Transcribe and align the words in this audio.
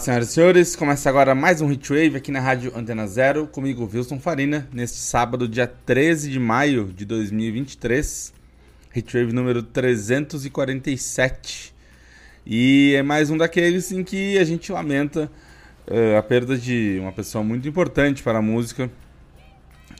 Senhoras 0.00 0.30
e 0.30 0.32
senhores. 0.32 0.74
Começa 0.74 1.10
agora 1.10 1.34
mais 1.34 1.60
um 1.60 1.70
Hitwave 1.70 2.16
aqui 2.16 2.32
na 2.32 2.40
Rádio 2.40 2.72
Antena 2.74 3.06
Zero, 3.06 3.46
comigo, 3.46 3.86
Wilson 3.92 4.18
Farina, 4.18 4.66
neste 4.72 4.96
sábado, 4.96 5.46
dia 5.46 5.66
13 5.66 6.30
de 6.30 6.38
maio 6.38 6.86
de 6.86 7.04
2023. 7.04 8.32
Hitwave 8.96 9.30
número 9.30 9.62
347. 9.62 11.74
E 12.46 12.94
é 12.96 13.02
mais 13.02 13.28
um 13.28 13.36
daqueles 13.36 13.92
em 13.92 14.02
que 14.02 14.38
a 14.38 14.44
gente 14.44 14.72
lamenta 14.72 15.30
uh, 15.86 16.16
a 16.16 16.22
perda 16.22 16.56
de 16.56 16.96
uma 16.98 17.12
pessoa 17.12 17.44
muito 17.44 17.68
importante 17.68 18.22
para 18.22 18.38
a 18.38 18.42
música. 18.42 18.90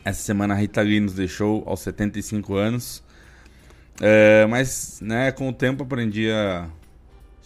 Essa 0.02 0.22
semana 0.22 0.54
a 0.54 0.56
Rita 0.56 0.80
Lee 0.80 1.00
nos 1.00 1.12
deixou 1.12 1.62
aos 1.66 1.80
75 1.80 2.54
anos. 2.54 3.04
Uh, 3.96 4.48
mas, 4.48 4.98
né, 5.02 5.30
com 5.30 5.46
o 5.46 5.52
tempo 5.52 5.82
aprendi 5.82 6.30
a 6.30 6.70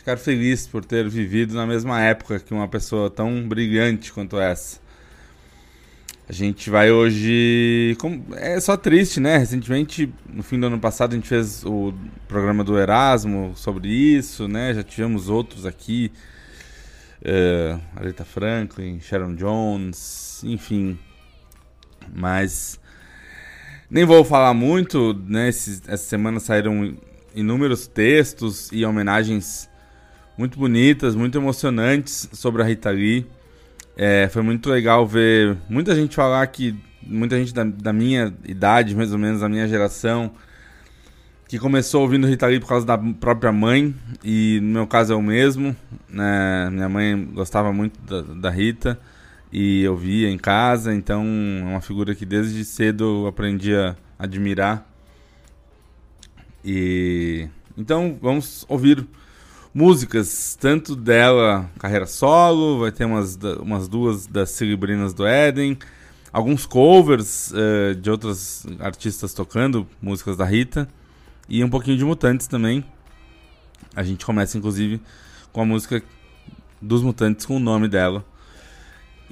ficar 0.05 0.19
feliz 0.19 0.66
por 0.66 0.84
ter 0.84 1.08
vivido 1.08 1.55
na 1.55 1.66
mesma 1.66 1.98
época 1.98 2.38
que 2.38 2.52
uma 2.52 2.69
pessoa 2.69 3.08
tão 3.08 3.48
brilhante 3.48 4.12
quanto 4.12 4.38
essa. 4.38 4.78
A 6.28 6.33
gente 6.33 6.69
vai 6.69 6.91
hoje. 6.91 7.96
É 8.33 8.61
só 8.61 8.77
triste, 8.77 9.19
né? 9.19 9.38
Recentemente, 9.38 10.12
no 10.28 10.42
fim 10.42 10.61
do 10.61 10.66
ano 10.66 10.78
passado, 10.78 11.12
a 11.12 11.16
gente 11.16 11.27
fez 11.27 11.64
o 11.64 11.94
programa 12.28 12.62
do 12.62 12.78
Erasmo 12.78 13.52
sobre 13.56 13.88
isso, 13.88 14.46
né? 14.46 14.74
Já 14.74 14.83
tivemos 14.83 15.30
outros 15.30 15.64
aqui. 15.64 16.12
Uh, 17.22 17.80
Aretha 17.96 18.27
Franklin, 18.27 19.00
Sharon 19.00 19.34
Jones, 19.34 20.42
enfim. 20.44 20.98
Mas. 22.14 22.78
Nem 23.89 24.05
vou 24.05 24.22
falar 24.22 24.52
muito, 24.52 25.14
né? 25.27 25.48
essa 25.48 25.96
semana 25.96 26.41
saíram 26.41 26.94
inúmeros 27.34 27.86
textos 27.86 28.70
e 28.72 28.84
homenagens 28.84 29.68
muito 30.36 30.58
bonitas, 30.58 31.14
muito 31.14 31.38
emocionantes 31.38 32.28
sobre 32.32 32.62
a 32.62 32.64
Rita 32.64 32.90
Lee. 32.90 33.27
É, 33.96 34.28
foi 34.28 34.42
muito 34.42 34.68
legal 34.68 35.06
ver 35.06 35.56
muita 35.68 35.94
gente 35.94 36.16
falar 36.16 36.46
que, 36.48 36.74
muita 37.02 37.38
gente 37.38 37.54
da, 37.54 37.62
da, 37.64 37.92
minha 37.92 38.34
idade, 38.44 38.94
mais 38.94 39.12
ou 39.12 39.18
menos, 39.18 39.40
da 39.40 39.48
minha 39.48 39.68
geração, 39.68 40.32
que 41.48 41.58
começou 41.58 42.02
ouvindo 42.02 42.27
Rita 42.27 42.46
Lee 42.46 42.58
por 42.58 42.68
causa 42.68 42.84
da 42.84 42.98
própria 42.98 43.52
mãe, 43.52 43.94
e 44.24 44.58
no 44.60 44.68
meu 44.68 44.86
caso 44.86 45.12
é 45.12 45.16
o 45.16 45.22
mesmo. 45.22 45.77
Né? 46.08 46.68
Minha 46.70 46.88
mãe 46.88 47.24
gostava 47.32 47.72
muito 47.72 48.00
da, 48.00 48.22
da 48.22 48.50
Rita 48.50 48.98
e 49.52 49.82
eu 49.84 49.96
via 49.96 50.28
em 50.28 50.38
casa, 50.38 50.92
então 50.92 51.24
é 51.60 51.64
uma 51.64 51.80
figura 51.80 52.12
que 52.12 52.27
desde 52.27 52.64
cedo 52.64 53.22
eu 53.22 53.27
aprendi 53.28 53.72
a 53.72 53.94
admirar. 54.18 54.84
E 56.64 57.48
então 57.78 58.18
vamos 58.20 58.64
ouvir 58.68 59.06
músicas, 59.74 60.57
tanto 60.61 60.95
dela, 60.95 61.68
carreira 61.80 62.07
solo, 62.07 62.79
vai 62.79 62.92
ter 62.92 63.05
umas, 63.05 63.36
umas 63.61 63.89
duas 63.89 64.27
das 64.27 64.51
Celebrinas 64.51 65.12
do 65.12 65.27
Éden, 65.27 65.77
alguns 66.33 66.64
covers 66.64 67.52
uh, 67.52 67.95
de 67.96 68.08
outros 68.08 68.64
artistas 68.79 69.35
tocando 69.35 69.86
músicas 70.01 70.36
da 70.36 70.45
Rita, 70.45 70.89
e 71.48 71.62
um 71.62 71.68
pouquinho 71.68 71.98
de 71.98 72.05
Mutantes 72.05 72.46
também. 72.46 72.85
A 73.96 74.02
gente 74.02 74.24
começa, 74.24 74.57
inclusive, 74.57 75.01
com 75.52 75.61
a 75.61 75.64
música 75.64 76.02
dos 76.80 77.02
Mutantes 77.02 77.45
com 77.45 77.56
o 77.56 77.61
nome 77.61 77.89
dela. 77.89 78.24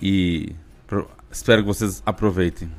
E 0.00 0.54
espero 1.30 1.62
que 1.62 1.69
vocês 1.69 2.03
aproveitem. 2.04 2.70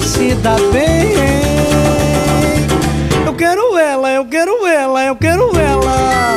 Se 0.00 0.34
dá 0.36 0.56
bem. 0.72 1.14
Eu 3.26 3.34
quero 3.34 3.76
ela, 3.78 4.10
eu 4.10 4.24
quero 4.24 4.66
ela, 4.66 5.04
eu 5.04 5.16
quero 5.16 5.50
ela. 5.56 6.36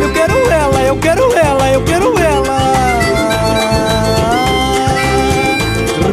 Eu 0.00 0.12
quero 0.12 0.50
ela, 0.50 0.82
eu 0.82 0.96
quero 0.96 1.32
ela, 1.32 1.70
eu 1.70 1.82
quero 1.82 2.18
ela. 2.18 2.58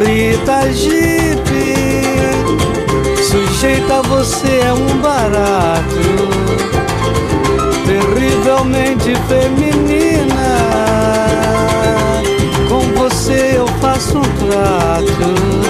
Rita 0.04 0.72
sujeito 0.72 1.22
sujeita, 3.22 4.02
você 4.02 4.60
é 4.66 4.72
um 4.72 4.98
barato, 4.98 6.02
terrivelmente 7.86 9.14
feminina. 9.28 10.12
Com 12.68 12.80
você 12.98 13.54
eu 13.56 13.66
faço 13.80 14.18
um 14.18 14.22
trato 14.22 15.61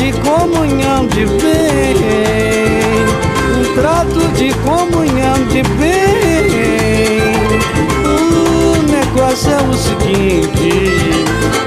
de 0.00 0.12
comunhão 0.20 1.06
de 1.08 1.26
bem, 1.26 1.94
um 3.58 3.74
trato 3.74 4.28
de 4.32 4.50
comunhão 4.64 5.34
de 5.50 5.62
bem. 5.78 7.34
O 8.06 8.82
negócio 8.90 9.50
é 9.52 9.60
o 9.60 9.74
seguinte: 9.74 10.70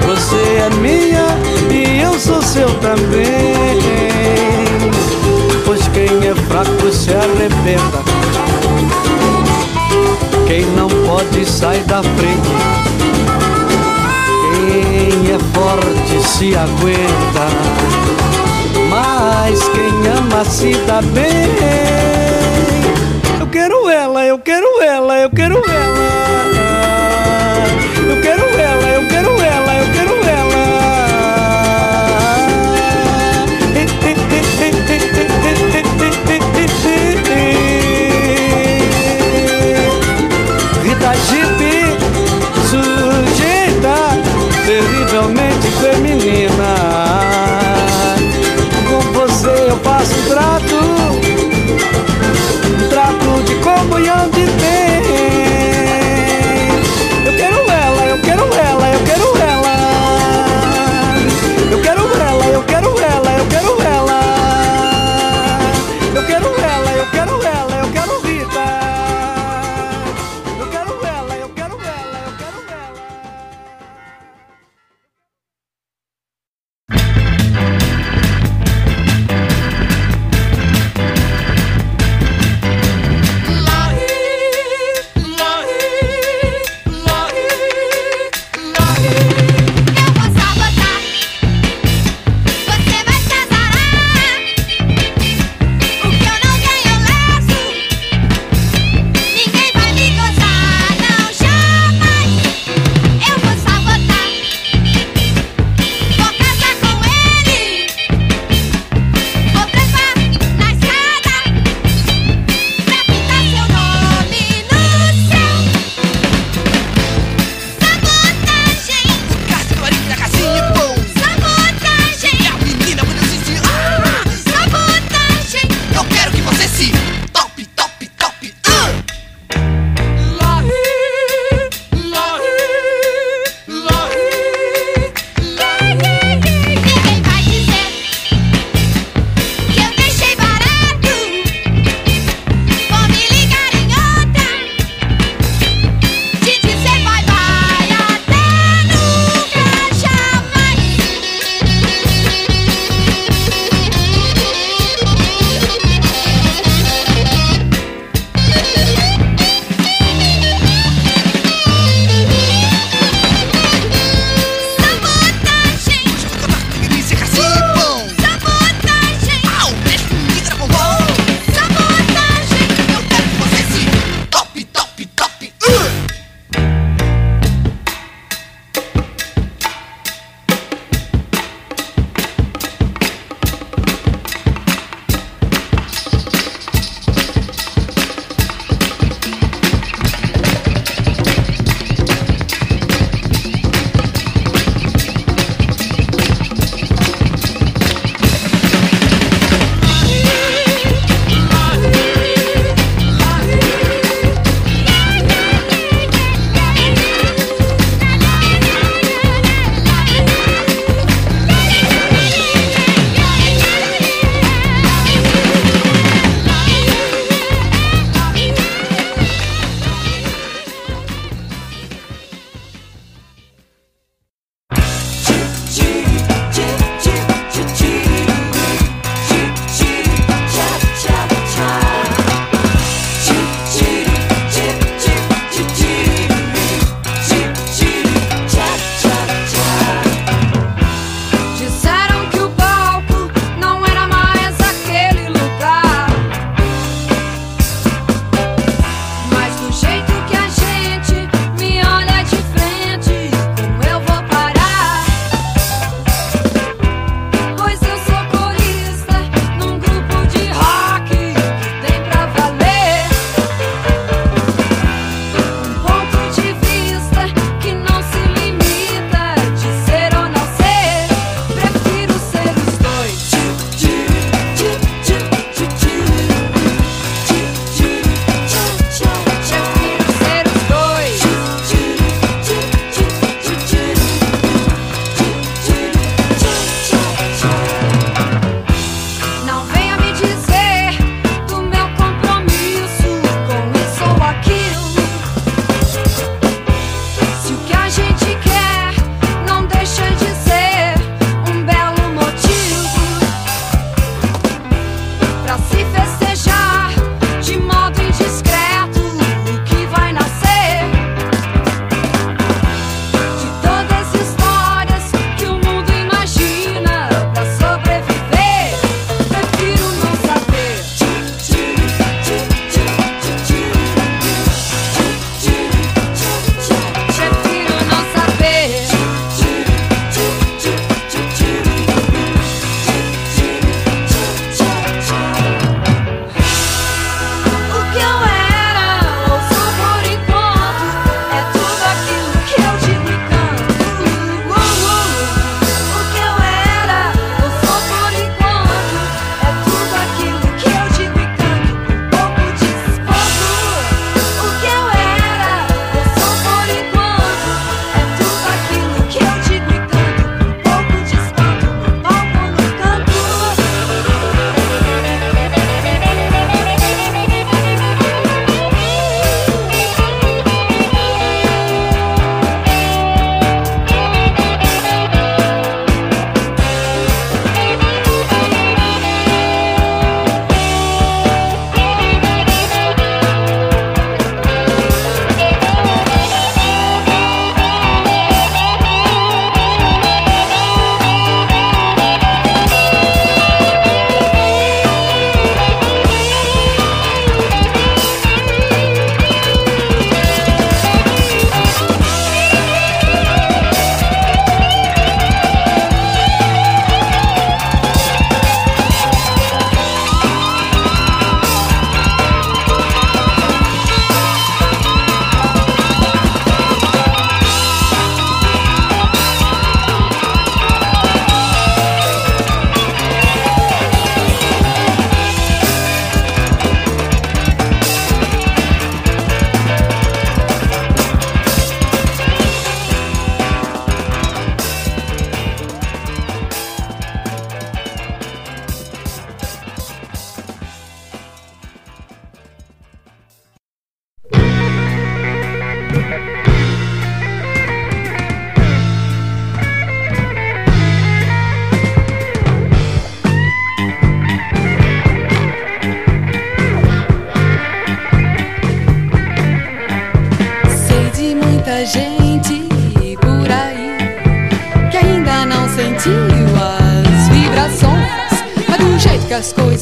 você 0.04 0.36
é 0.58 0.70
minha 0.80 1.26
e 1.70 2.00
eu 2.00 2.18
sou 2.18 2.42
seu 2.42 2.68
também. 2.80 3.78
Pois 5.64 5.86
quem 5.88 6.28
é 6.28 6.34
fraco 6.48 6.92
se 6.92 7.12
arrebenta. 7.12 8.02
Quem 10.48 10.66
não 10.76 10.88
pode 10.88 11.46
sai 11.48 11.78
da 11.84 12.02
frente. 12.02 13.13
É 15.26 15.38
forte 15.58 16.28
se 16.28 16.54
aguenta. 16.54 17.48
Mas 18.90 19.58
quem 19.70 20.12
ama 20.12 20.44
se 20.44 20.74
dá 20.86 21.00
bem. 21.00 21.50
Eu 23.40 23.46
quero 23.46 23.88
ela, 23.88 24.24
eu 24.26 24.38
quero 24.38 24.82
ela, 24.82 25.18
eu 25.18 25.30
quero 25.30 25.56
ela. 25.56 26.53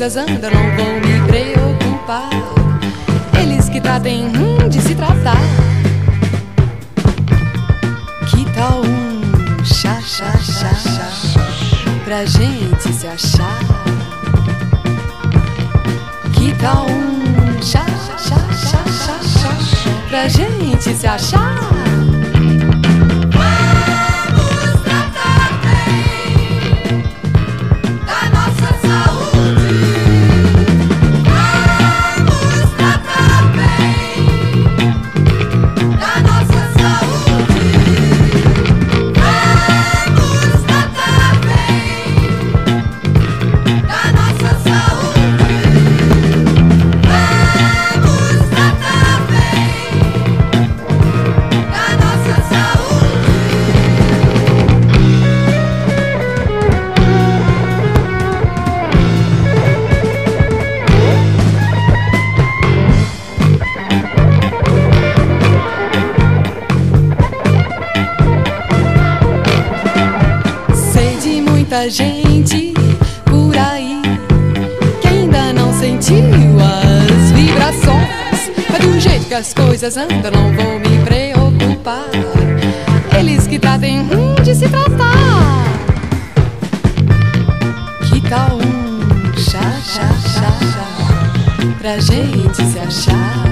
as 0.02 0.16
andam 0.16 0.71
coisas 79.82 79.96
andam, 79.96 80.30
não 80.30 80.52
vou 80.52 80.78
me 80.78 80.96
preocupar. 81.04 82.08
Eles 83.18 83.48
que 83.48 83.58
trazem 83.58 83.98
um 83.98 84.34
de 84.36 84.54
se 84.54 84.68
tratar. 84.68 85.64
Que 88.08 88.20
tal 88.28 88.58
um 88.58 89.36
chá, 89.36 89.60
chá, 89.84 90.08
chá, 90.20 90.52
chá, 90.72 91.74
pra 91.80 91.98
gente 91.98 92.64
se 92.64 92.78
achar? 92.78 93.51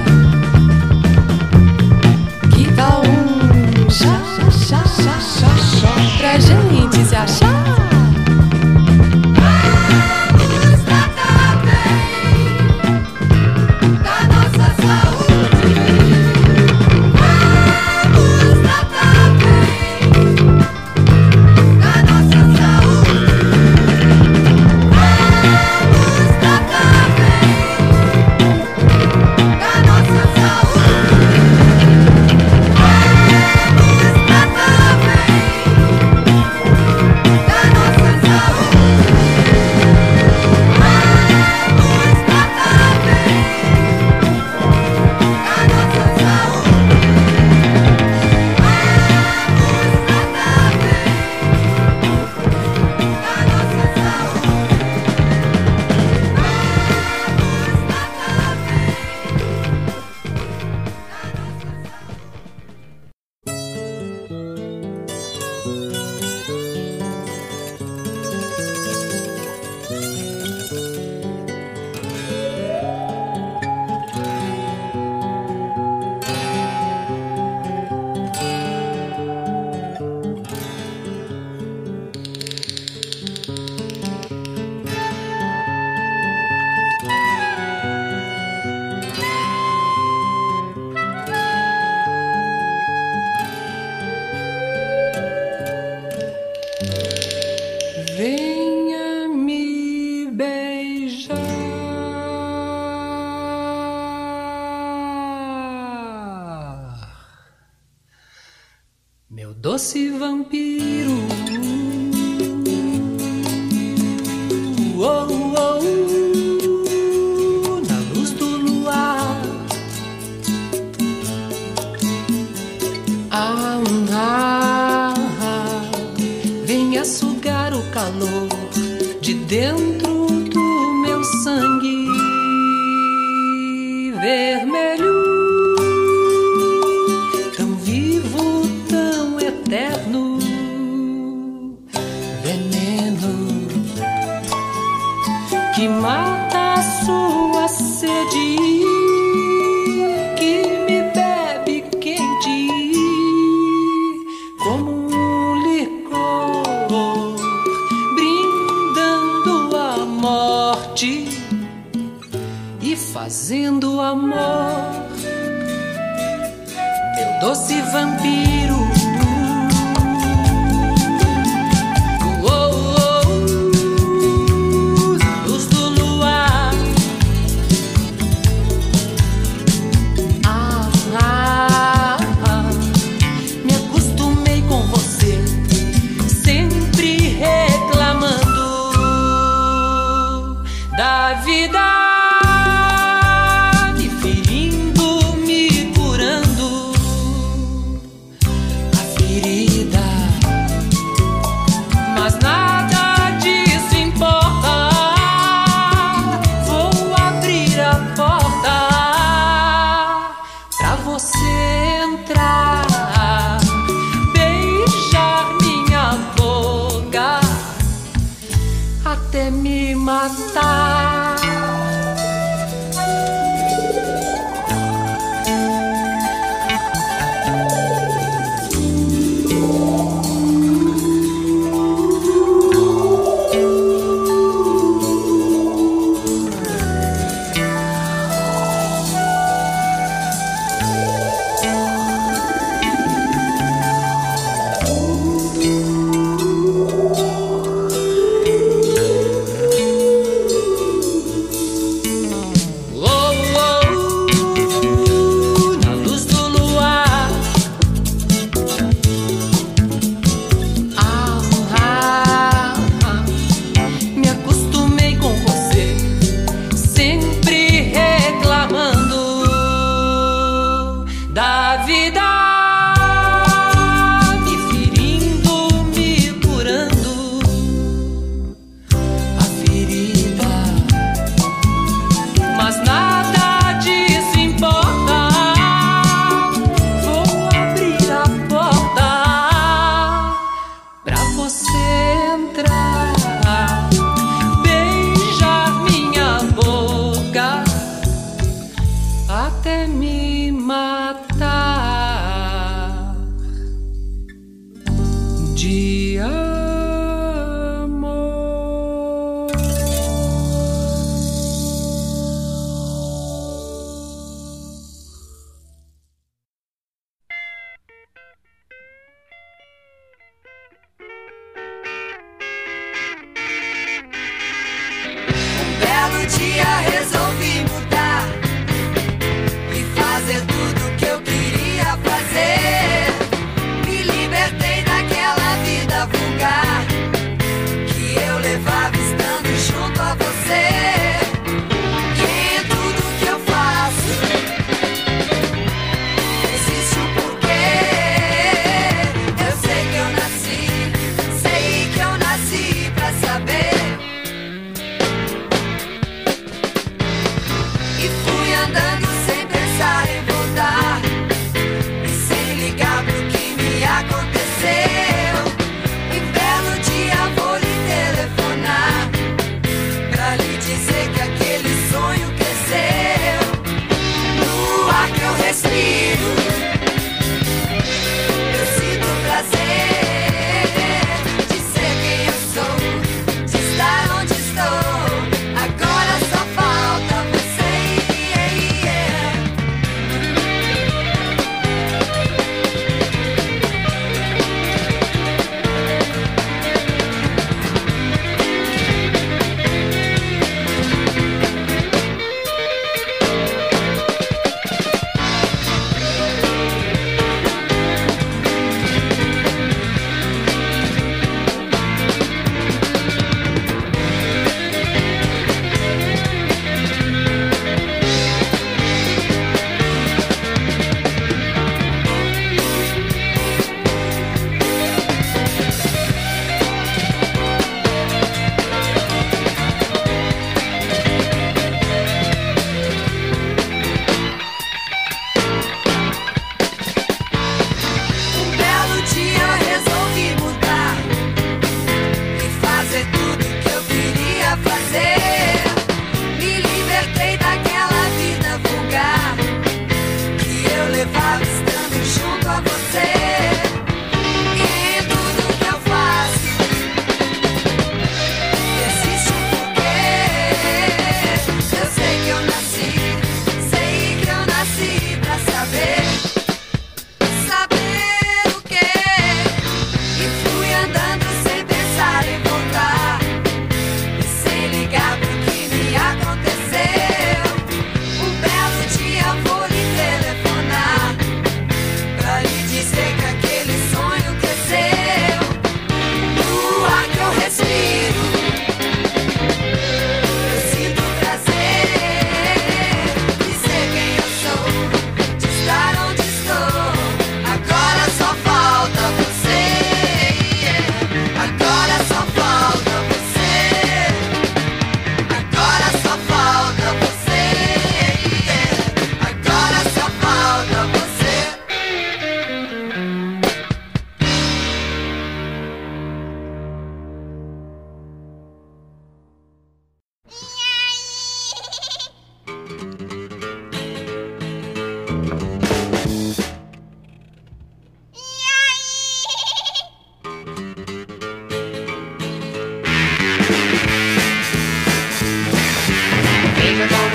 Thank 536.81 537.05
you. 537.05 537.10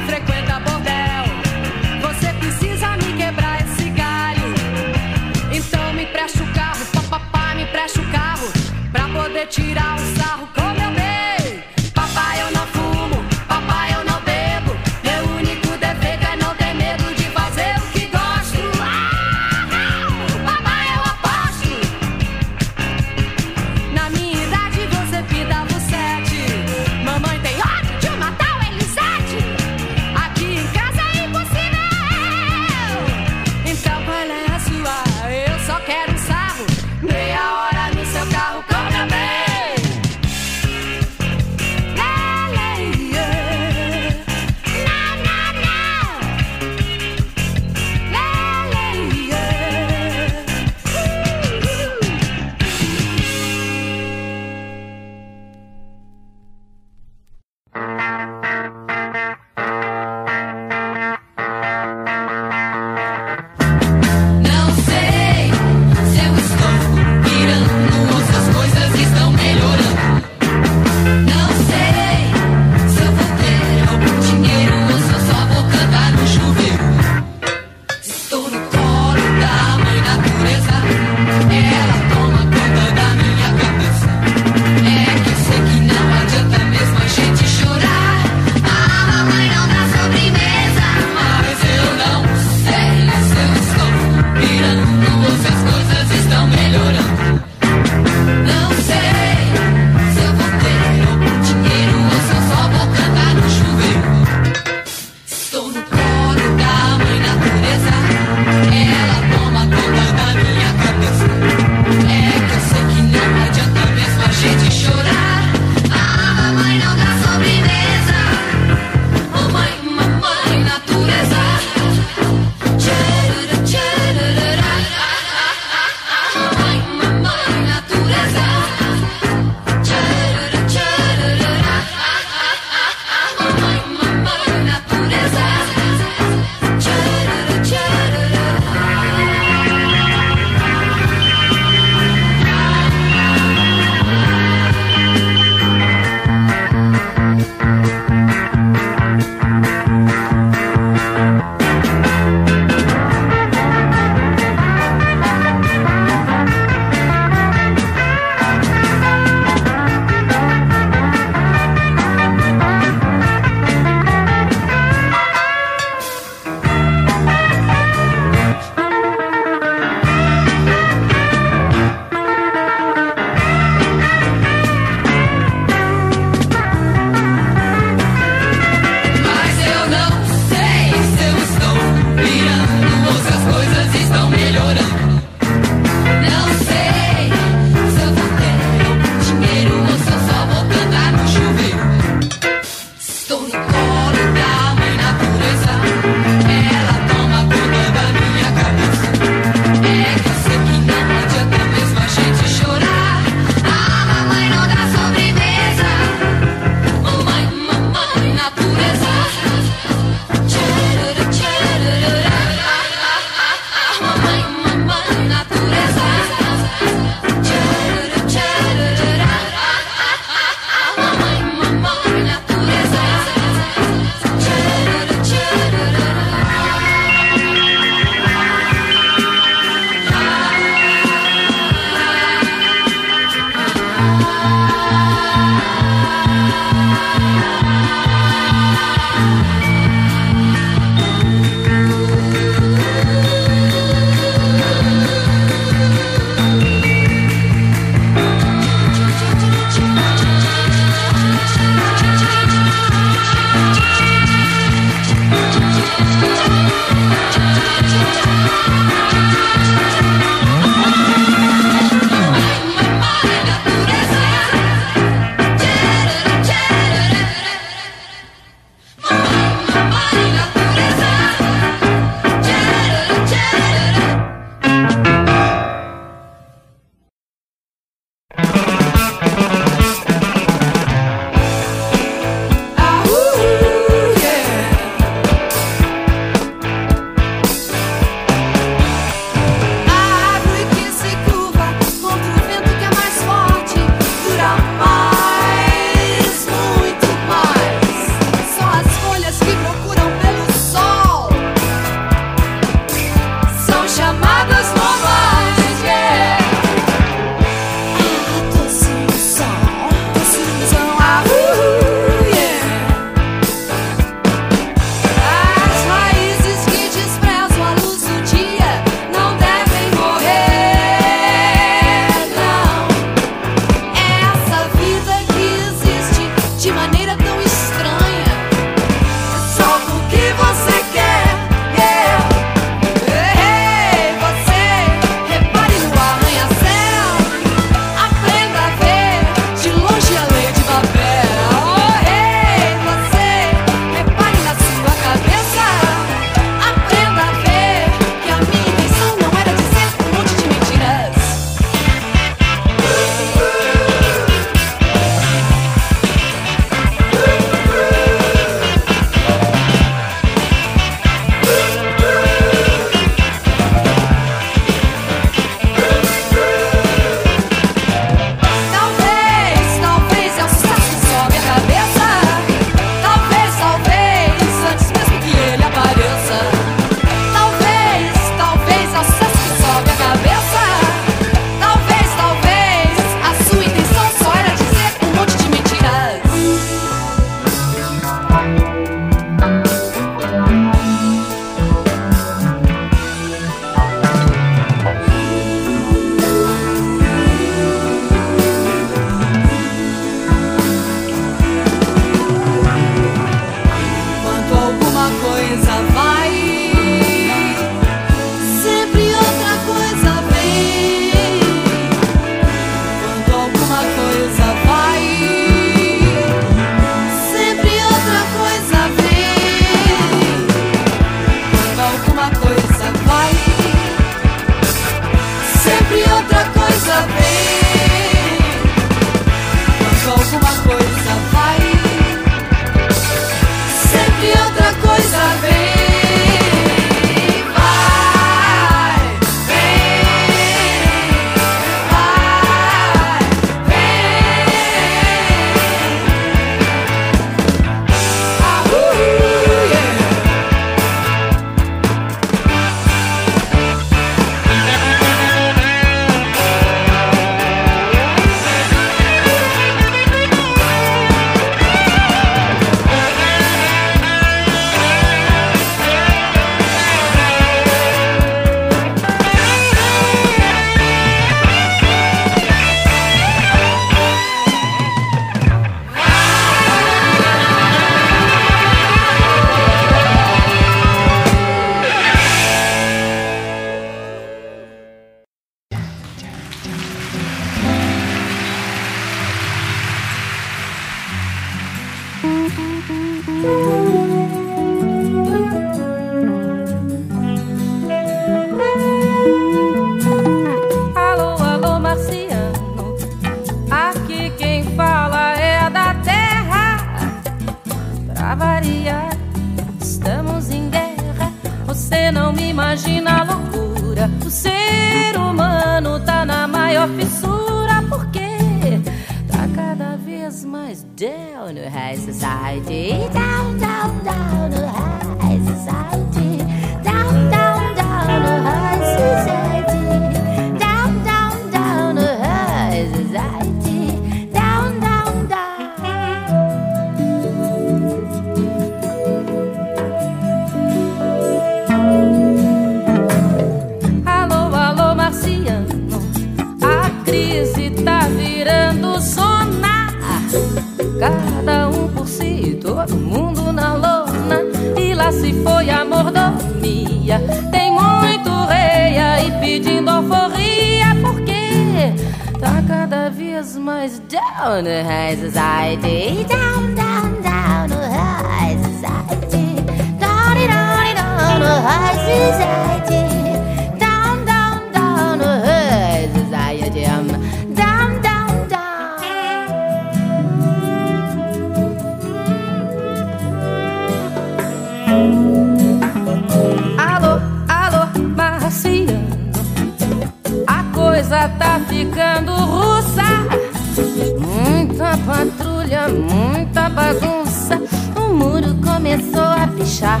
muita 595.88 596.68
bagunça. 596.68 597.60
O 597.96 598.12
muro 598.12 598.56
começou 598.56 599.22
a 599.22 599.46
pichar. 599.46 600.00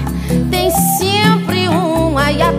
Tem 0.50 0.70
sempre 0.98 1.68
um 1.68 2.18
aí 2.18 2.42
a 2.42 2.52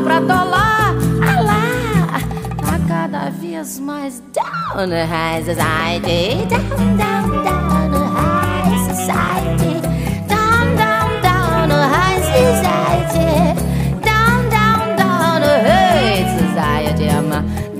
pra 0.00 0.20
dolar. 0.20 0.94
Alá, 1.22 2.20
tá 2.56 2.78
cada 2.88 3.30
vez 3.30 3.78
mais 3.78 4.20
down 4.32 4.88
the 4.88 5.04
high 5.04 5.42
society. 5.44 6.44
Down, 6.48 6.96
down, 6.96 7.44
down 7.44 7.90
the 7.92 8.04
high 8.16 8.78
society. 8.88 9.80
Down, 10.28 10.76
down, 10.76 11.22
down 11.22 11.68
the 11.68 11.82
high 11.94 12.20
society. 12.20 13.54
Down, 14.02 14.50
down, 14.50 14.96
down 14.96 15.40
the 15.40 15.56
high 15.62 16.26
society. 16.38 17.75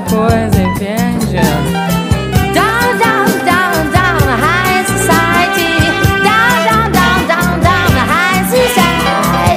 coisa, 0.00 0.62
entende? 0.62 1.40
Down, 2.54 2.98
down, 2.98 3.26
down, 3.44 3.90
down, 3.92 4.20
high 4.40 4.84
society. 4.86 5.72
Down, 6.22 6.64
down, 6.64 6.92
down, 6.92 7.26
down, 7.26 7.60
down, 7.60 7.92
high 8.08 8.44
society. 8.48 9.52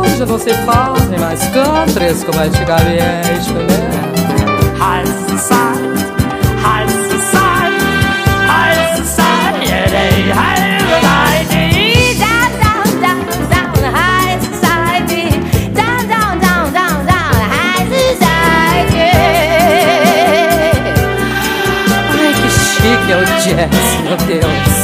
Hoje 0.00 0.24
você 0.24 0.54
fala 0.64 0.98
mais 1.18 1.40
countries 1.48 2.22
como 2.24 2.40
é 2.40 2.44
antigamente, 2.44 3.52
né? 3.52 3.66
High 4.78 5.06
society. 5.28 5.57
jazz, 23.38 24.02
meu 24.02 24.16
Deus. 24.26 24.77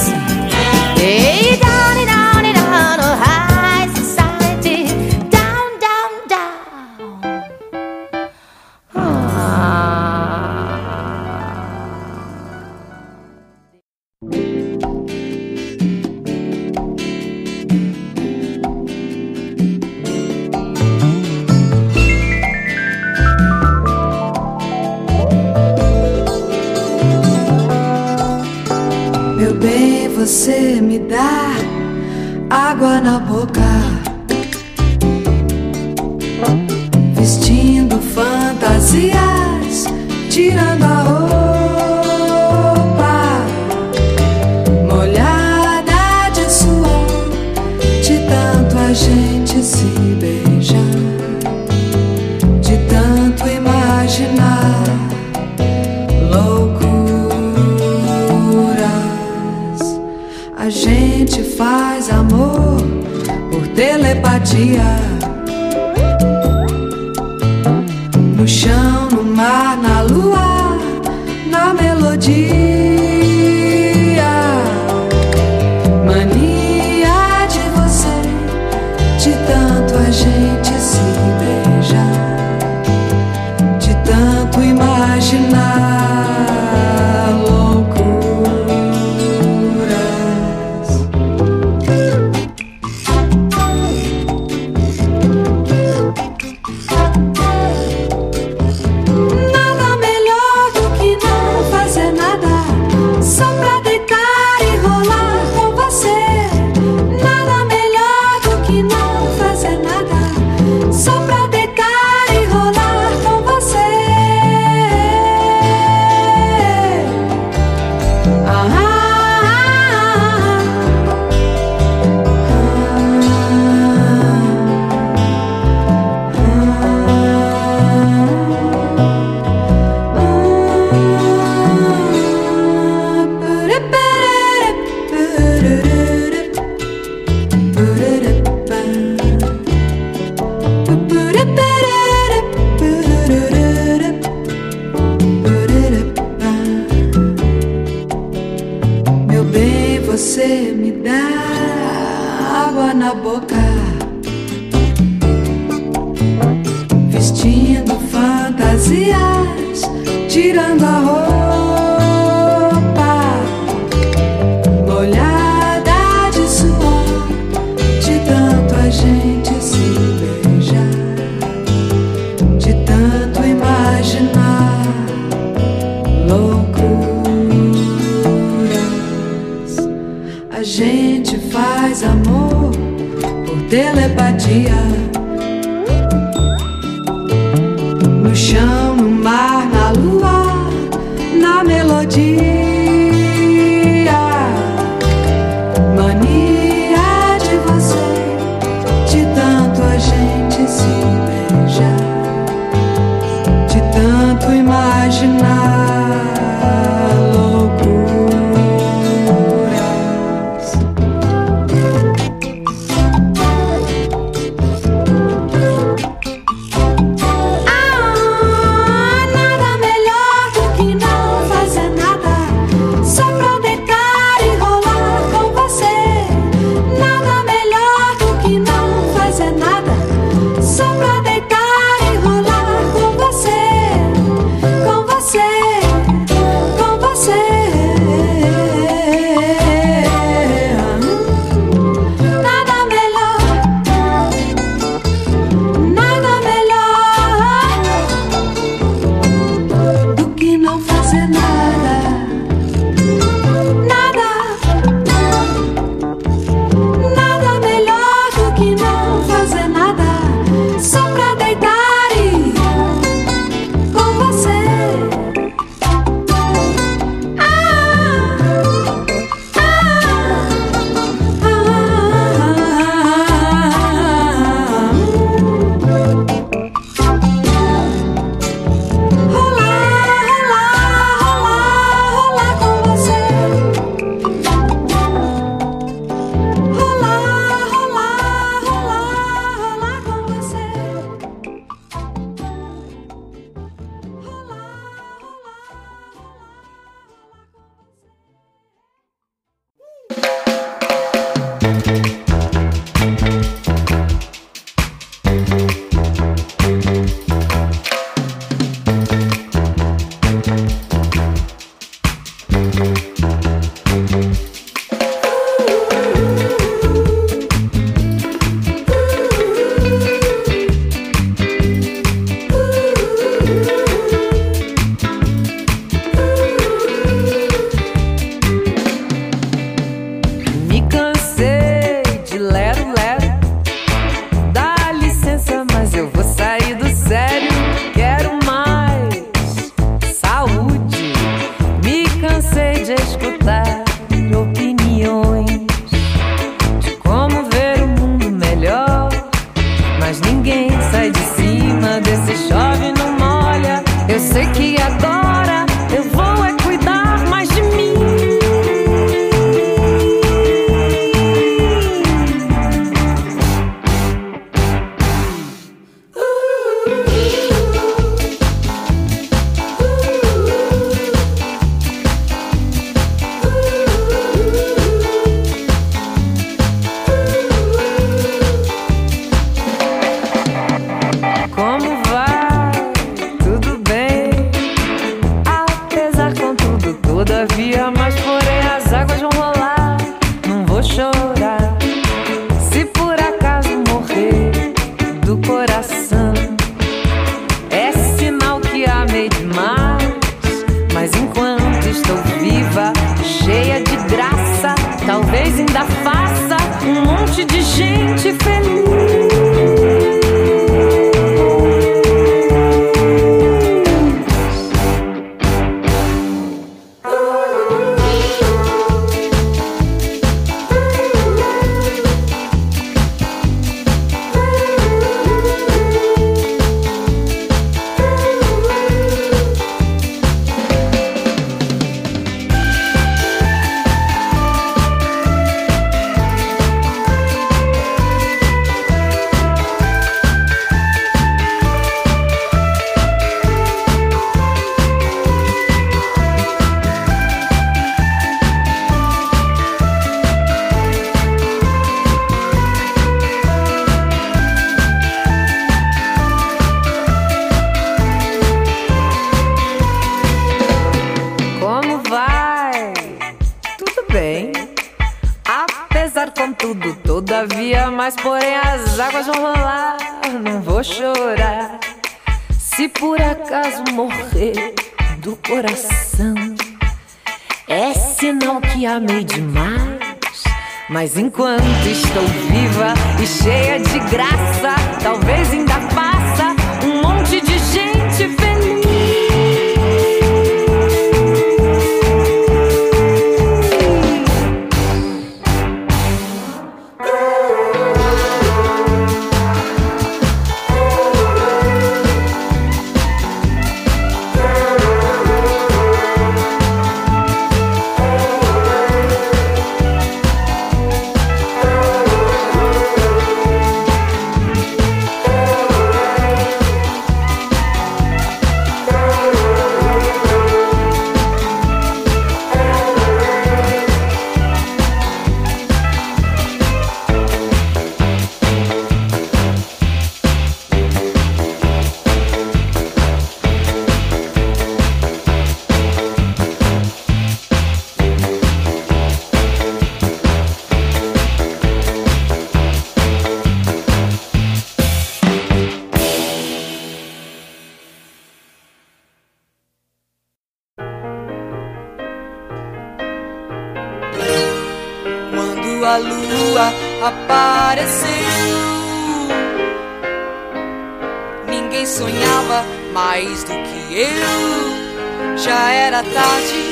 sonhava 561.86 562.64
mais 562.92 563.44
do 563.44 563.52
que 563.52 563.94
eu. 563.94 565.36
Já 565.36 565.70
era 565.70 566.02
tarde, 566.02 566.64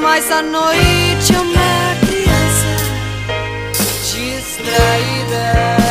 mas 0.00 0.30
à 0.30 0.42
noite 0.42 1.34
é 1.34 1.40
uma 1.40 1.96
criança 2.06 2.66
distraída. 4.12 5.81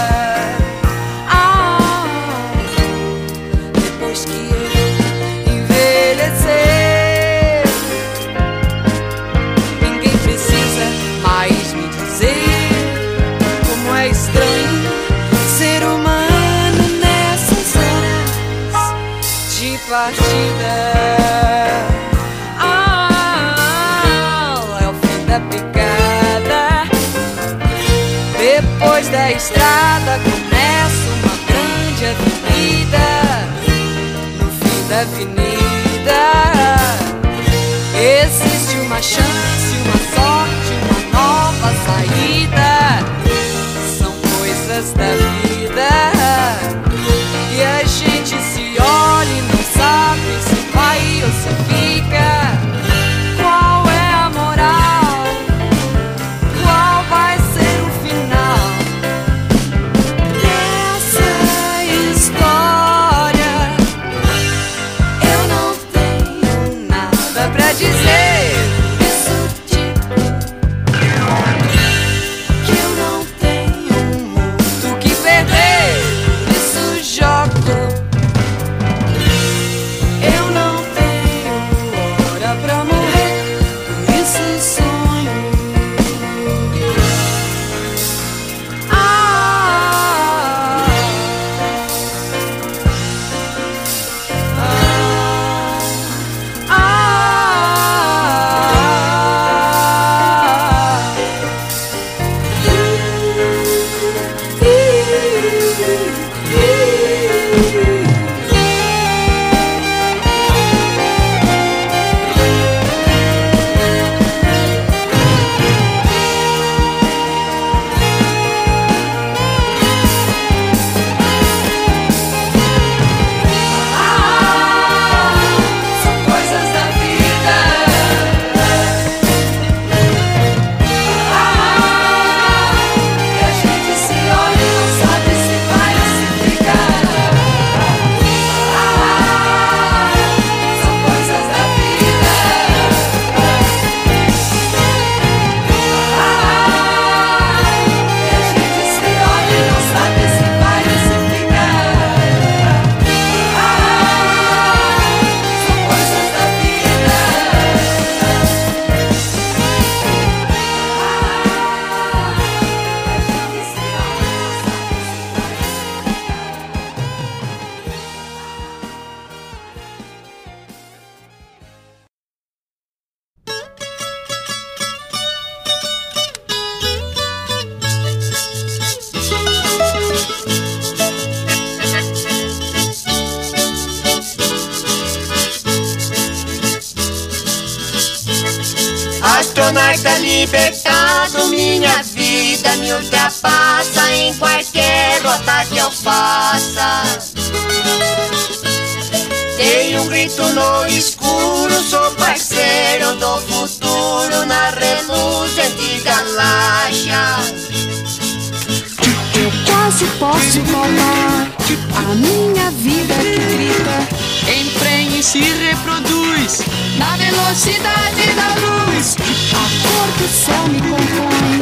se 215.32 215.40
reproduz 215.40 216.60
na 216.98 217.16
velocidade 217.16 218.34
da 218.36 218.50
luz. 218.60 219.16
A 219.54 219.66
cor 219.82 220.10
do 220.18 220.28
céu 220.28 220.68
me 220.68 220.82
compõe, 220.82 221.56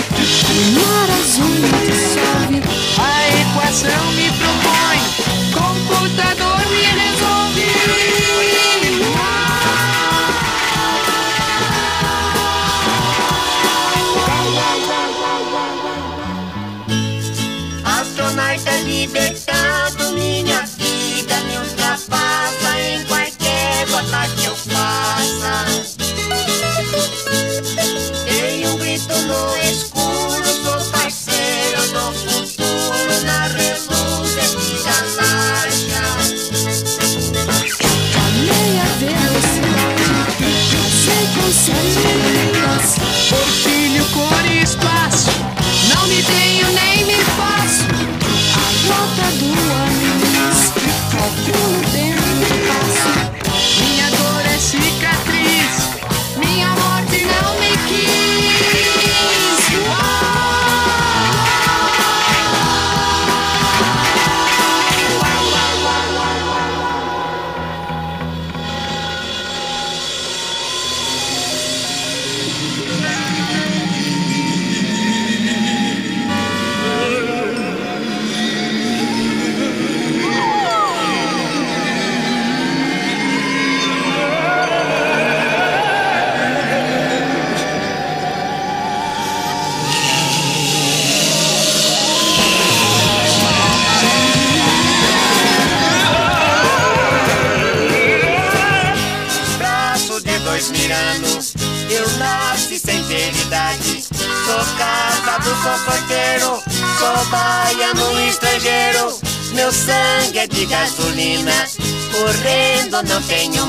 o 0.57 0.72
mar 0.74 1.09
azul 1.20 1.45
me 1.45 1.70
dissolve, 1.86 2.57
a 2.97 3.09
equação 3.41 4.05
me 4.13 4.18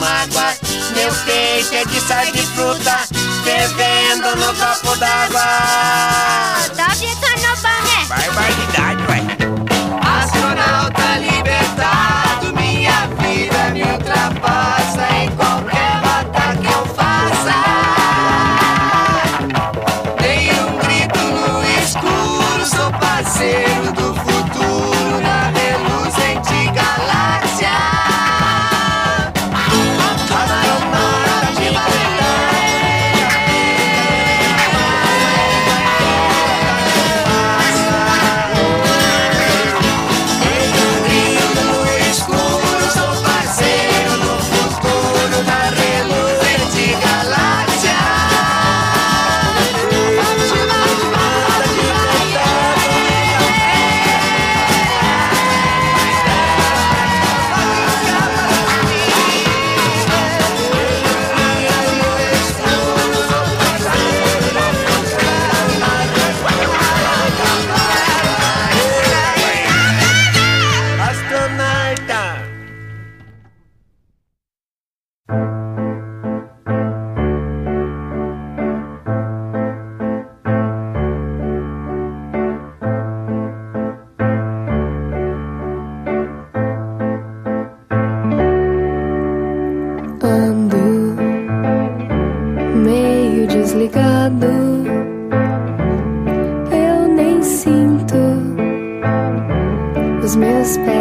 mágoas. 0.01 0.59
Meu 0.97 1.13
peito 1.27 1.75
é 1.75 1.85
de 1.85 2.01
sal 2.01 2.25
de 2.33 2.43
fruta, 2.55 2.99
fervendo 3.45 4.35
no 4.37 4.55
copo 4.55 4.97
da 4.97 5.10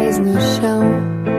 days, 0.00 0.18
no 0.18 0.38
show. 0.56 1.29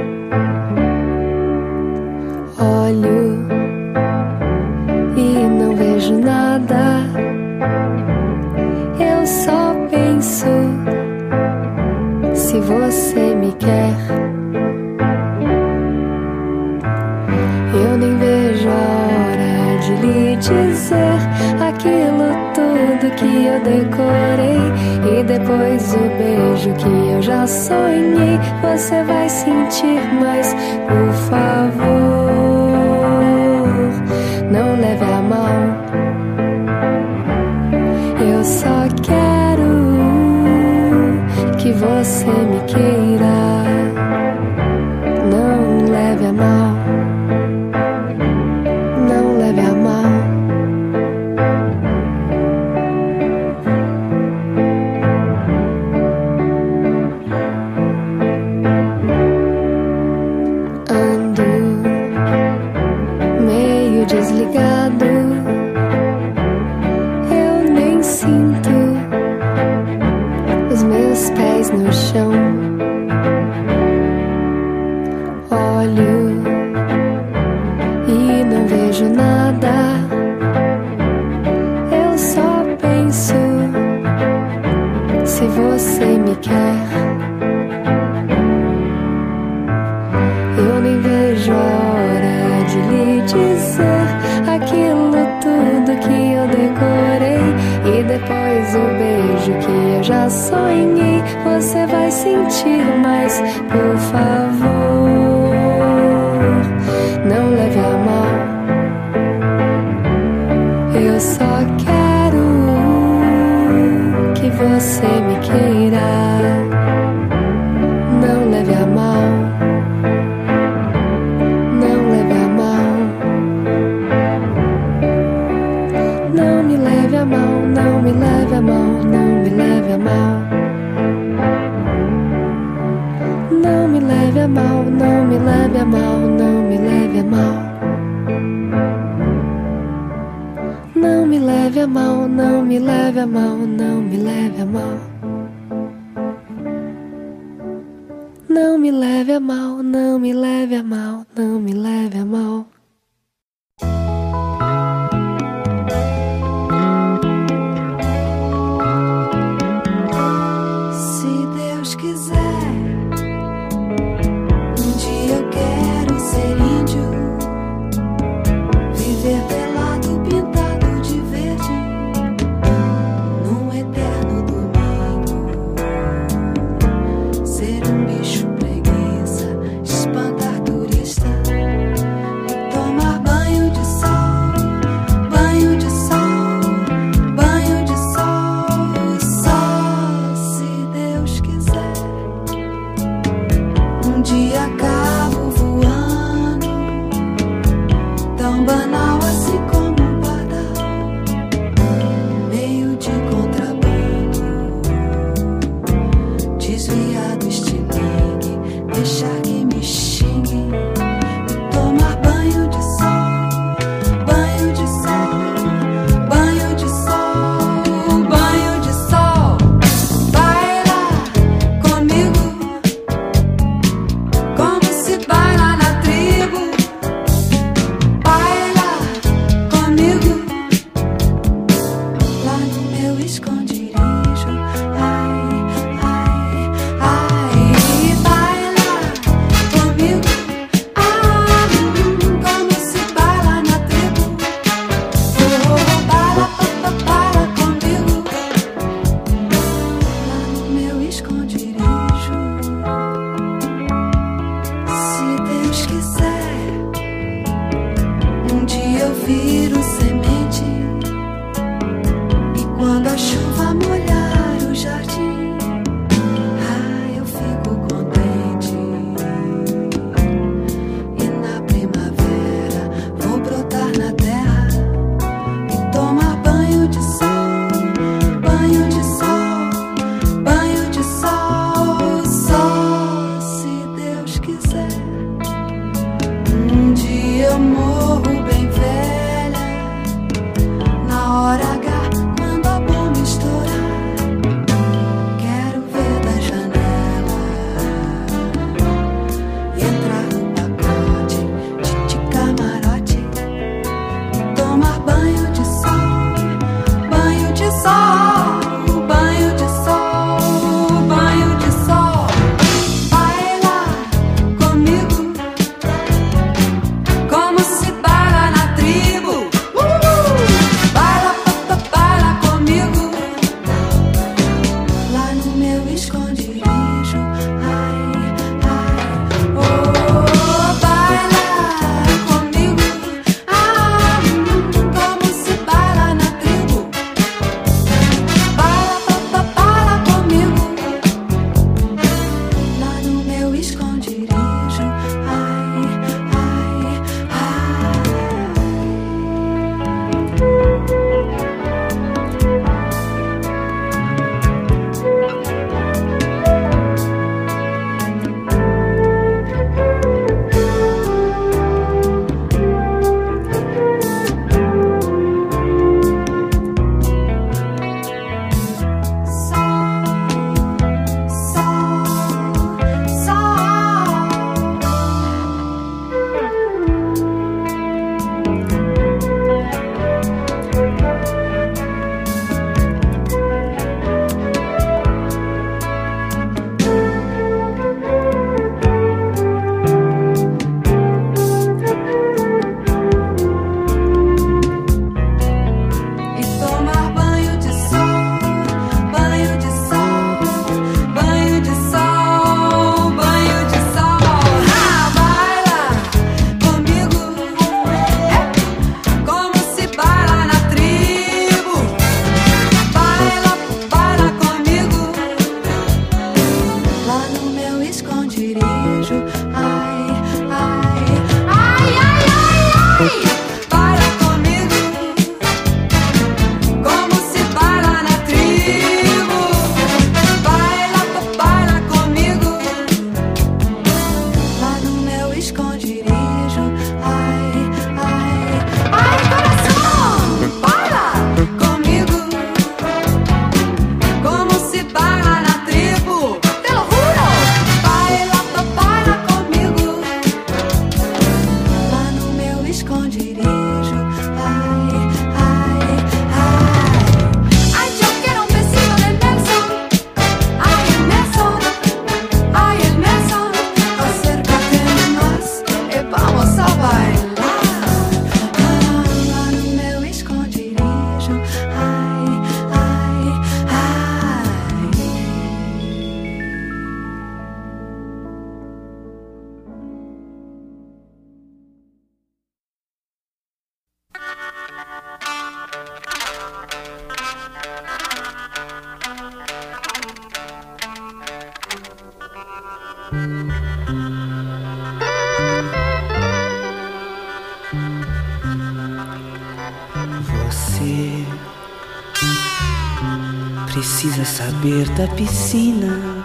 da 504.96 505.08
piscina, 505.16 506.24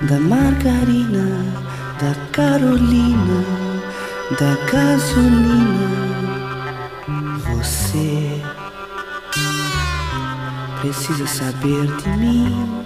da 0.00 0.18
margarina, 0.18 1.44
da 2.00 2.14
Carolina, 2.32 3.44
da 4.40 4.56
gasolina. 4.72 5.90
Você 7.54 8.42
precisa 10.80 11.26
saber 11.26 11.86
de 11.98 12.08
mim. 12.16 12.85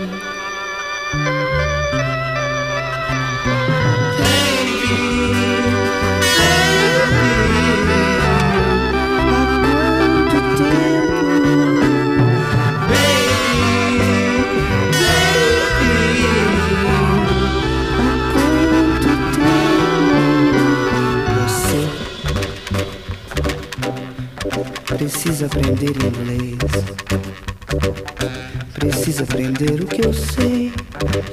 Preciso 25.41 25.57
aprender 25.57 25.95
inglês. 26.05 26.57
Preciso 28.75 29.23
aprender 29.23 29.81
o 29.81 29.87
que 29.87 30.05
eu 30.05 30.13
sei 30.13 30.71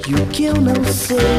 e 0.07 0.15
o 0.15 0.25
que 0.31 0.45
eu 0.45 0.55
não 0.55 0.83
sei. 0.85 1.38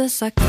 Conheço 0.00 0.24
essa 0.24 0.39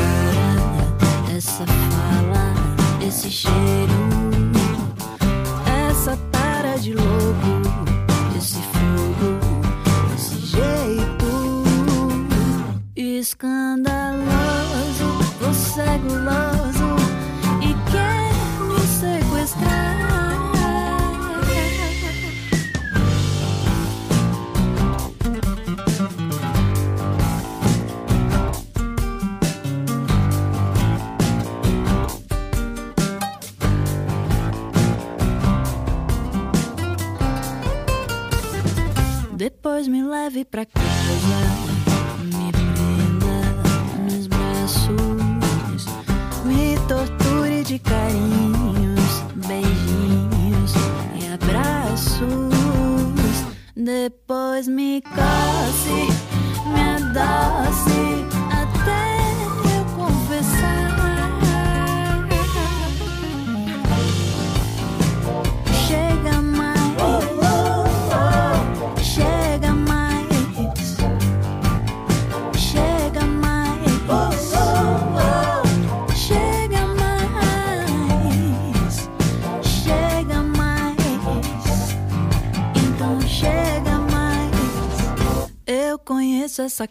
conheço 86.61 86.83
essa 86.83 86.87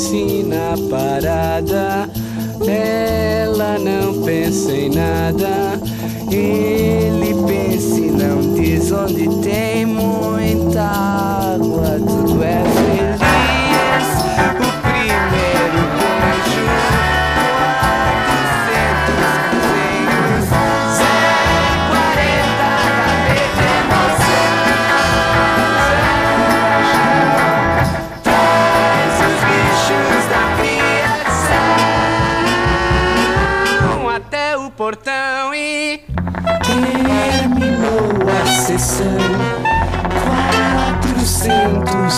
a 0.00 0.02
piscina 0.02 0.74
parada, 0.88 2.08
ela 2.66 3.78
não 3.78 4.22
pensa 4.22 4.72
em 4.72 4.88
nada, 4.88 5.78
ele 6.30 7.34
pensa 7.46 7.98
e 7.98 8.10
não 8.10 8.54
diz 8.54 8.90
onde 8.90 9.28
tem 9.42 9.69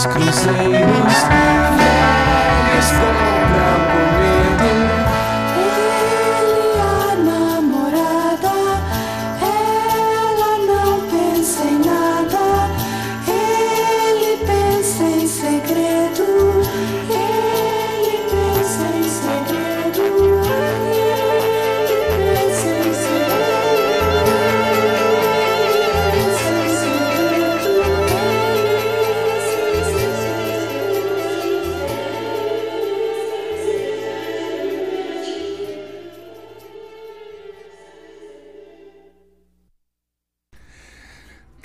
crusaders. 0.06 1.41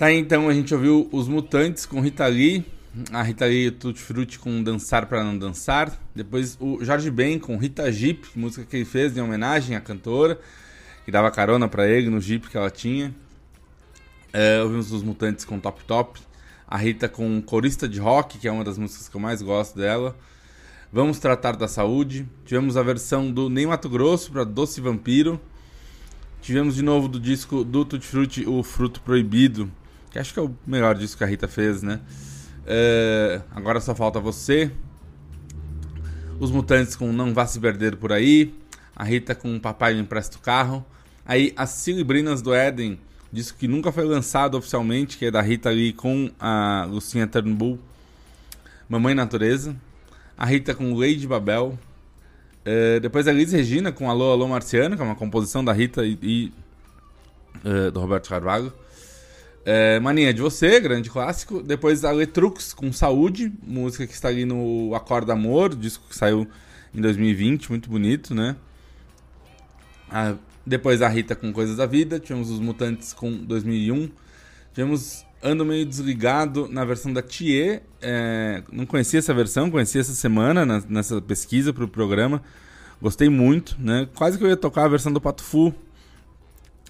Tá, 0.08 0.14
então 0.14 0.48
a 0.48 0.54
gente 0.54 0.74
ouviu 0.74 1.10
Os 1.12 1.28
Mutantes 1.28 1.86
com 1.86 2.00
Rita 2.00 2.26
Lee, 2.28 2.64
a 3.12 3.22
Rita 3.22 3.46
Lee 3.46 3.68
e 3.68 3.72
Tutti 3.72 4.00
Frutti 4.00 4.40
com 4.40 4.64
Dançar 4.64 5.06
para 5.06 5.22
Não 5.22 5.38
Dançar, 5.38 5.92
depois 6.16 6.58
o 6.62 6.82
Jorge 6.82 7.12
Ben 7.12 7.38
com 7.38 7.58
Rita 7.58 7.92
Jeep, 7.92 8.26
música 8.34 8.64
que 8.64 8.78
ele 8.78 8.86
fez 8.86 9.18
em 9.18 9.22
homenagem 9.22 9.76
à 9.76 9.82
cantora, 9.82 10.40
que 11.04 11.12
dava 11.12 11.30
carona 11.30 11.68
para 11.68 11.90
ele 11.90 12.10
no 12.10 12.22
Jeep 12.22 12.48
que 12.48 12.56
ela 12.56 12.70
tinha. 12.70 13.14
É, 14.32 14.64
ouvimos 14.64 14.94
Os 14.94 15.04
Mutantes 15.04 15.44
com 15.44 15.60
Top 15.60 15.84
Top, 15.84 16.18
a 16.66 16.78
Rita 16.78 17.10
com 17.10 17.42
Corista 17.42 17.86
de 17.86 18.00
Rock, 18.00 18.38
que 18.38 18.48
é 18.48 18.52
uma 18.52 18.64
das 18.64 18.78
músicas 18.78 19.10
que 19.10 19.18
eu 19.18 19.20
mais 19.20 19.42
gosto 19.42 19.78
dela. 19.78 20.16
Vamos 20.90 21.20
Tratar 21.20 21.58
da 21.58 21.68
Saúde, 21.68 22.26
tivemos 22.46 22.78
a 22.78 22.82
versão 22.82 23.30
do 23.30 23.50
Ney 23.50 23.66
Mato 23.66 23.90
Grosso 23.90 24.32
para 24.32 24.46
Doce 24.46 24.80
Vampiro, 24.80 25.38
tivemos 26.42 26.76
de 26.76 26.82
novo 26.82 27.10
do 27.10 27.20
disco 27.20 27.62
do 27.66 27.84
Tutti 27.84 28.08
Frutti, 28.08 28.48
O 28.48 28.64
Fruto 28.64 29.02
Proibido, 29.02 29.70
que 30.18 30.20
acho 30.20 30.34
que 30.34 30.40
é 30.40 30.44
o 30.44 30.56
melhor 30.66 30.96
disco 30.96 31.20
que 31.20 31.24
a 31.24 31.28
Rita 31.28 31.48
fez, 31.48 31.84
né? 31.84 32.00
É, 32.66 33.40
agora 33.52 33.80
só 33.80 33.94
falta 33.94 34.20
você. 34.20 34.72
Os 36.40 36.50
Mutantes 36.50 36.96
com 36.96 37.14
Não 37.14 37.34
Vá 37.36 37.46
Se 37.46 37.60
Perder 37.60 37.98
Por 37.98 38.12
Aí. 38.12 38.54
A 38.96 39.04
Rita 39.04 39.36
com 39.36 39.60
Papai 39.60 39.94
Me 39.94 40.02
Empresta 40.02 40.38
o 40.38 40.40
Carro. 40.40 40.84
Aí 41.24 41.54
as 41.56 41.70
Cilibrinas 41.70 42.42
do 42.42 42.52
Éden, 42.52 43.00
disco 43.32 43.60
que 43.60 43.68
nunca 43.68 43.92
foi 43.92 44.06
lançado 44.06 44.58
oficialmente, 44.58 45.18
que 45.18 45.26
é 45.28 45.32
da 45.32 45.42
Rita 45.42 45.70
ali 45.70 45.94
com 45.94 46.32
a 46.40 46.88
Lucinha 46.90 47.28
Turnbull. 47.28 47.78
Mamãe 48.90 49.14
Natureza. 49.14 49.76
A 50.36 50.48
Rita 50.48 50.74
com 50.74 50.96
Lady 50.96 51.28
Babel. 51.28 51.78
É, 52.66 53.00
depois 53.00 53.28
a 53.28 53.32
Liz 53.32 53.52
Regina 53.52 53.92
com 53.92 54.10
Alô 54.10 54.32
Alô 54.32 54.48
Marciano, 54.48 54.96
que 54.96 55.02
é 55.02 55.06
uma 55.06 55.16
composição 55.16 55.64
da 55.64 55.74
Rita 55.74 56.04
e, 56.04 56.18
e 56.24 56.54
é, 57.64 57.92
do 57.92 58.00
Roberto 58.00 58.30
Carvalho. 58.30 58.74
É, 59.70 60.00
Mania 60.00 60.34
de 60.34 60.42
Você, 60.42 60.80
grande 60.80 61.10
clássico. 61.10 61.62
Depois 61.62 62.06
a 62.06 62.12
Letrux 62.12 62.72
com 62.74 62.94
Saúde, 62.94 63.52
música 63.62 64.08
que 64.08 64.14
está 64.14 64.30
ali 64.30 64.46
no 64.46 64.96
Acorda 64.96 65.34
Amor, 65.34 65.76
disco 65.76 66.06
que 66.10 66.16
saiu 66.16 66.48
em 66.96 67.02
2020, 67.02 67.70
muito 67.70 67.90
bonito, 67.90 68.34
né? 68.34 68.56
Ah, 70.10 70.36
depois 70.66 71.02
a 71.02 71.10
Rita 71.10 71.36
com 71.36 71.52
Coisas 71.52 71.76
da 71.76 71.86
Vida, 71.86 72.18
tivemos 72.18 72.50
os 72.50 72.62
Mutantes 72.62 73.12
com 73.12 73.30
2001. 73.30 74.10
Tivemos 74.74 75.26
Ando 75.44 75.66
Meio 75.66 75.86
Desligado 75.86 76.70
na 76.70 76.86
versão 76.86 77.12
da 77.12 77.22
Thier. 77.22 77.84
É, 78.02 78.64
não 78.72 78.86
conhecia 78.86 79.20
essa 79.20 79.34
versão, 79.34 79.70
conheci 79.70 80.00
essa 80.00 80.14
semana 80.14 80.66
na- 80.66 80.82
nessa 80.88 81.22
pesquisa 81.22 81.74
para 81.74 81.84
o 81.84 81.90
programa. 81.90 82.42
Gostei 83.02 83.28
muito, 83.28 83.76
né? 83.78 84.08
Quase 84.16 84.38
que 84.38 84.46
eu 84.46 84.48
ia 84.48 84.56
tocar 84.56 84.86
a 84.86 84.88
versão 84.88 85.12
do 85.12 85.20
Pato 85.20 85.44
Fu, 85.44 85.74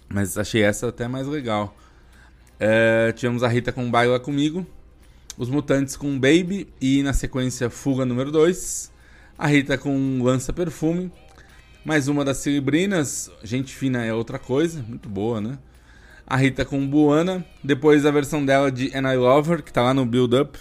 mas 0.07 0.37
achei 0.37 0.61
essa 0.61 0.89
até 0.89 1.07
mais 1.07 1.25
legal. 1.25 1.75
É, 2.59 3.11
tivemos 3.11 3.43
a 3.43 3.47
Rita 3.47 3.71
com 3.71 3.89
Baila 3.91 4.19
Comigo, 4.19 4.65
os 5.37 5.47
Mutantes 5.47 5.95
com 5.95 6.13
Baby 6.13 6.67
e 6.81 7.03
na 7.03 7.13
sequência 7.13 7.69
Fuga 7.69 8.03
número 8.03 8.31
2, 8.31 8.91
a 9.37 9.45
Rita 9.45 9.77
com 9.77 10.19
Lança 10.23 10.51
Perfume, 10.51 11.11
mais 11.85 12.07
uma 12.07 12.25
das 12.25 12.37
Cilibrinas, 12.37 13.29
Gente 13.43 13.75
Fina 13.75 14.03
é 14.03 14.11
outra 14.11 14.39
coisa, 14.39 14.83
muito 14.87 15.07
boa, 15.07 15.39
né? 15.39 15.59
A 16.25 16.35
Rita 16.35 16.65
com 16.65 16.85
Buana, 16.87 17.45
depois 17.63 18.07
a 18.07 18.11
versão 18.11 18.43
dela 18.43 18.71
de 18.71 18.87
And 18.97 19.13
I 19.13 19.17
Love 19.17 19.51
Her, 19.51 19.61
que 19.61 19.71
tá 19.71 19.83
lá 19.83 19.93
no 19.93 20.03
Build 20.03 20.35
Up, 20.35 20.57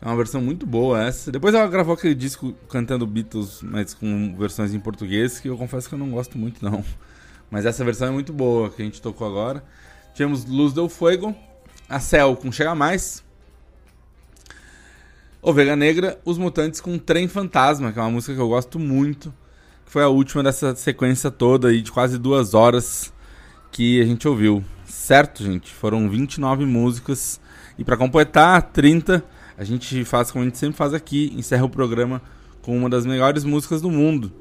é 0.00 0.06
uma 0.06 0.16
versão 0.16 0.40
muito 0.40 0.64
boa 0.64 1.02
essa. 1.02 1.32
Depois 1.32 1.54
ela 1.54 1.66
gravou 1.66 1.94
aquele 1.94 2.14
disco 2.14 2.52
cantando 2.68 3.04
Beatles, 3.04 3.62
mas 3.62 3.92
com 3.94 4.36
versões 4.38 4.72
em 4.72 4.78
português, 4.78 5.40
que 5.40 5.48
eu 5.48 5.58
confesso 5.58 5.88
que 5.88 5.94
eu 5.96 5.98
não 5.98 6.10
gosto 6.10 6.38
muito 6.38 6.64
não. 6.64 6.84
Mas 7.50 7.66
essa 7.66 7.84
versão 7.84 8.08
é 8.08 8.10
muito 8.12 8.32
boa, 8.32 8.70
que 8.70 8.80
a 8.80 8.84
gente 8.84 9.02
tocou 9.02 9.26
agora. 9.26 9.64
Tivemos 10.16 10.46
Luz 10.46 10.72
del 10.72 10.88
Fuego, 10.88 11.36
a 11.86 12.00
Cell 12.00 12.34
com 12.36 12.50
Chega 12.50 12.74
Mais, 12.74 13.22
Ovelha 15.42 15.76
Negra, 15.76 16.18
Os 16.24 16.38
Mutantes 16.38 16.80
com 16.80 16.96
Trem 16.96 17.28
Fantasma, 17.28 17.92
que 17.92 17.98
é 17.98 18.02
uma 18.02 18.10
música 18.10 18.34
que 18.34 18.40
eu 18.40 18.48
gosto 18.48 18.78
muito, 18.78 19.28
que 19.84 19.92
foi 19.92 20.02
a 20.02 20.08
última 20.08 20.42
dessa 20.42 20.74
sequência 20.74 21.30
toda 21.30 21.68
aí 21.68 21.82
de 21.82 21.92
quase 21.92 22.16
duas 22.16 22.54
horas 22.54 23.12
que 23.70 24.00
a 24.00 24.06
gente 24.06 24.26
ouviu. 24.26 24.64
Certo, 24.86 25.44
gente? 25.44 25.70
Foram 25.70 26.08
29 26.08 26.64
músicas 26.64 27.38
e 27.76 27.84
para 27.84 27.98
completar 27.98 28.62
30, 28.72 29.22
a 29.58 29.64
gente 29.64 30.02
faz 30.06 30.30
como 30.30 30.44
a 30.44 30.46
gente 30.46 30.56
sempre 30.56 30.78
faz 30.78 30.94
aqui, 30.94 31.30
encerra 31.36 31.66
o 31.66 31.68
programa 31.68 32.22
com 32.62 32.74
uma 32.74 32.88
das 32.88 33.04
melhores 33.04 33.44
músicas 33.44 33.82
do 33.82 33.90
mundo. 33.90 34.32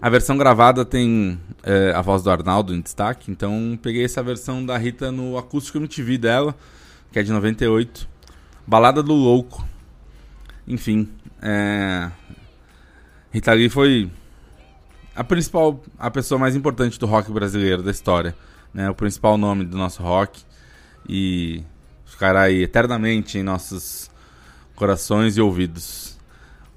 A 0.00 0.08
versão 0.08 0.36
gravada 0.36 0.84
tem 0.84 1.40
é, 1.64 1.92
a 1.92 2.00
voz 2.00 2.22
do 2.22 2.30
Arnaldo 2.30 2.72
em 2.72 2.80
destaque, 2.80 3.32
então 3.32 3.76
peguei 3.82 4.04
essa 4.04 4.22
versão 4.22 4.64
da 4.64 4.78
Rita 4.78 5.10
no 5.10 5.36
Acústico 5.36 5.78
MTV 5.78 6.18
dela, 6.18 6.54
que 7.10 7.18
é 7.18 7.22
de 7.22 7.32
98. 7.32 8.08
Balada 8.64 9.02
do 9.02 9.12
Louco. 9.12 9.66
Enfim, 10.68 11.08
é... 11.42 12.10
Rita 13.32 13.52
Lee 13.52 13.68
foi 13.68 14.08
a 15.16 15.24
principal, 15.24 15.82
a 15.98 16.10
pessoa 16.10 16.38
mais 16.38 16.54
importante 16.54 16.96
do 16.96 17.06
rock 17.06 17.32
brasileiro 17.32 17.82
da 17.82 17.90
história, 17.90 18.36
né? 18.72 18.88
O 18.88 18.94
principal 18.94 19.36
nome 19.36 19.64
do 19.64 19.76
nosso 19.76 20.00
rock 20.00 20.42
e 21.08 21.64
ficará 22.06 22.42
aí 22.42 22.62
eternamente 22.62 23.36
em 23.36 23.42
nossos 23.42 24.08
corações 24.76 25.36
e 25.36 25.40
ouvidos. 25.40 26.16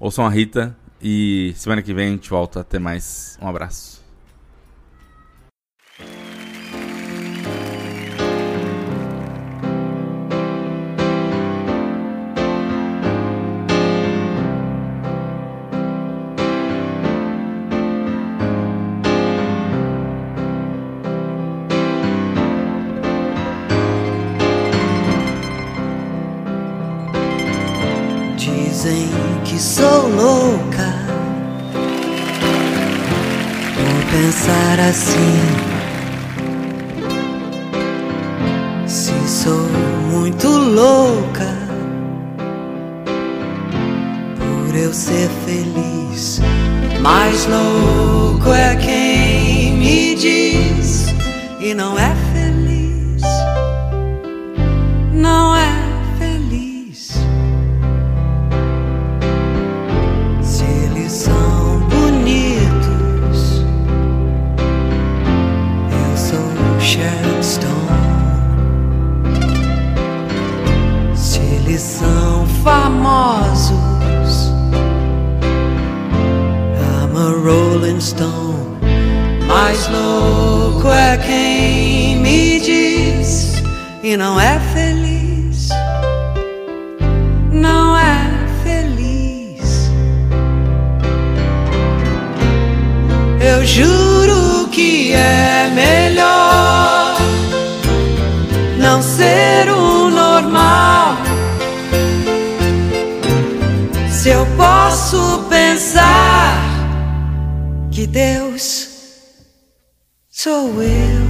Ouçam 0.00 0.26
a 0.26 0.28
Rita 0.28 0.76
e 1.02 1.52
semana 1.56 1.82
que 1.82 1.92
vem 1.92 2.08
a 2.08 2.10
gente 2.12 2.30
volta. 2.30 2.60
Até 2.60 2.78
mais. 2.78 3.38
Um 3.42 3.48
abraço. 3.48 4.00
Dizem 28.36 29.08
que 29.44 29.58
sou 29.60 30.08
louca 30.08 30.81
pensar 34.22 34.78
assim. 34.78 35.40
Se 38.86 39.12
sou 39.26 39.66
muito 40.12 40.46
louca 40.46 41.58
por 44.36 44.76
eu 44.76 44.92
ser 44.94 45.28
feliz, 45.44 46.40
mais 47.00 47.46
louco 47.46 48.52
é 48.52 48.76
quem 48.76 49.72
me 49.72 50.14
diz 50.14 51.06
e 51.58 51.74
não 51.74 51.98
é 51.98 52.21
Stone. 78.02 78.80
Mais 79.46 79.86
louco 79.86 80.88
é 80.88 81.16
quem 81.18 82.16
me 82.16 82.58
diz 82.58 83.62
e 84.02 84.16
não 84.16 84.40
é 84.40 84.58
feliz. 84.74 85.68
Não 87.52 87.96
é 87.96 88.28
feliz. 88.64 89.88
Eu 93.40 93.64
juro 93.64 94.66
que 94.72 95.12
é 95.12 95.70
melhor 95.72 97.16
não 98.78 99.00
ser 99.00 99.70
o 99.70 100.10
normal. 100.10 101.18
Se 104.10 104.30
eu 104.30 104.44
posso 104.56 105.44
Deus 108.12 108.88
sou 110.28 110.82
eu. 110.82 111.22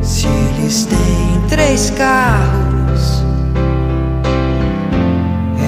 Se 0.00 0.26
eles 0.26 0.86
têm 0.86 1.48
três 1.50 1.90
carros, 1.90 3.22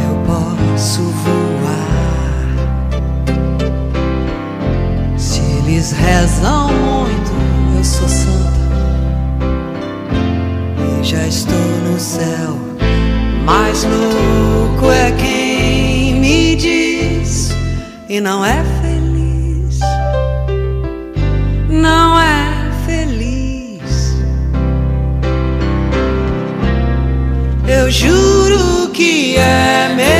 eu 0.03 0.17
posso 0.27 1.03
voar. 1.03 2.47
Se 5.19 5.41
eles 5.59 5.93
rezam 5.93 6.73
muito, 6.73 7.33
eu 7.77 7.85
sou 7.85 8.09
santa 8.09 8.61
e 10.99 11.05
já 11.05 11.27
estou 11.27 11.55
no 11.87 12.01
céu. 12.01 12.57
Mais 13.45 13.85
louco 13.85 14.91
é 14.91 15.13
quem 15.13 15.40
e 18.11 18.21
não 18.21 18.45
é 18.45 18.65
feliz. 18.83 19.79
Não 21.69 22.21
é 22.21 22.69
feliz. 22.85 24.17
Eu 27.69 27.89
juro 27.89 28.91
que 28.93 29.37
é 29.37 29.95
melhor 29.95 30.20